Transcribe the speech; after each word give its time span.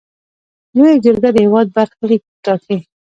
لویه 0.77 0.95
جرګه 1.05 1.29
د 1.33 1.37
هیواد 1.45 1.67
برخلیک 1.75 2.23
ټاکي. 2.45 2.77